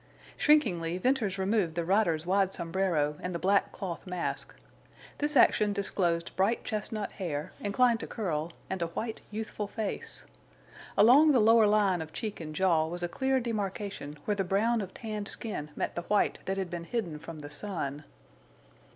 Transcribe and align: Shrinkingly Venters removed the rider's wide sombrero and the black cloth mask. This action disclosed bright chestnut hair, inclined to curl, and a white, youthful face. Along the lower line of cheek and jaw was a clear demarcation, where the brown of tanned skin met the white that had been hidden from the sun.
Shrinkingly 0.35 0.97
Venters 0.97 1.37
removed 1.37 1.75
the 1.75 1.85
rider's 1.85 2.25
wide 2.25 2.55
sombrero 2.55 3.17
and 3.21 3.35
the 3.35 3.37
black 3.37 3.71
cloth 3.71 4.07
mask. 4.07 4.55
This 5.19 5.37
action 5.37 5.73
disclosed 5.73 6.35
bright 6.35 6.63
chestnut 6.63 7.11
hair, 7.11 7.51
inclined 7.59 7.99
to 7.99 8.07
curl, 8.07 8.51
and 8.67 8.81
a 8.81 8.87
white, 8.87 9.21
youthful 9.29 9.67
face. 9.67 10.25
Along 10.97 11.33
the 11.33 11.39
lower 11.39 11.67
line 11.67 12.01
of 12.01 12.13
cheek 12.13 12.41
and 12.41 12.55
jaw 12.55 12.87
was 12.87 13.03
a 13.03 13.07
clear 13.07 13.39
demarcation, 13.39 14.17
where 14.25 14.33
the 14.33 14.43
brown 14.43 14.81
of 14.81 14.91
tanned 14.95 15.27
skin 15.27 15.69
met 15.75 15.93
the 15.93 16.01
white 16.01 16.39
that 16.45 16.57
had 16.57 16.71
been 16.71 16.85
hidden 16.85 17.19
from 17.19 17.37
the 17.41 17.51
sun. 17.51 18.03